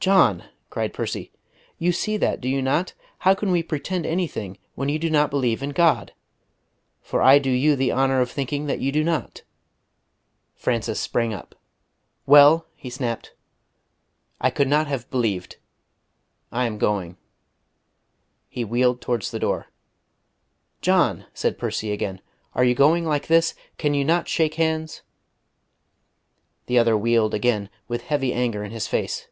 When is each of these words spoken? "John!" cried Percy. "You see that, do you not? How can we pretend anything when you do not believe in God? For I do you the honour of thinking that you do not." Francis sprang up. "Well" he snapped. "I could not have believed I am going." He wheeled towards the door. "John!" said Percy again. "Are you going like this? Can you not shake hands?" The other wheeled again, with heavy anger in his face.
"John!" 0.00 0.44
cried 0.70 0.94
Percy. 0.94 1.30
"You 1.76 1.92
see 1.92 2.16
that, 2.16 2.40
do 2.40 2.48
you 2.48 2.62
not? 2.62 2.94
How 3.18 3.34
can 3.34 3.50
we 3.50 3.62
pretend 3.62 4.06
anything 4.06 4.56
when 4.74 4.88
you 4.88 4.98
do 4.98 5.10
not 5.10 5.28
believe 5.30 5.62
in 5.62 5.72
God? 5.72 6.14
For 7.02 7.20
I 7.20 7.38
do 7.38 7.50
you 7.50 7.76
the 7.76 7.92
honour 7.92 8.22
of 8.22 8.30
thinking 8.30 8.64
that 8.64 8.80
you 8.80 8.92
do 8.92 9.04
not." 9.04 9.42
Francis 10.54 10.98
sprang 10.98 11.34
up. 11.34 11.54
"Well" 12.24 12.64
he 12.76 12.88
snapped. 12.88 13.34
"I 14.40 14.48
could 14.48 14.68
not 14.68 14.86
have 14.86 15.10
believed 15.10 15.58
I 16.50 16.64
am 16.64 16.78
going." 16.78 17.18
He 18.48 18.64
wheeled 18.64 19.02
towards 19.02 19.30
the 19.30 19.38
door. 19.38 19.66
"John!" 20.80 21.26
said 21.34 21.58
Percy 21.58 21.92
again. 21.92 22.22
"Are 22.54 22.64
you 22.64 22.74
going 22.74 23.04
like 23.04 23.26
this? 23.26 23.54
Can 23.76 23.92
you 23.92 24.06
not 24.06 24.28
shake 24.28 24.54
hands?" 24.54 25.02
The 26.68 26.78
other 26.78 26.96
wheeled 26.96 27.34
again, 27.34 27.68
with 27.86 28.04
heavy 28.04 28.32
anger 28.32 28.64
in 28.64 28.70
his 28.70 28.86
face. 28.88 29.26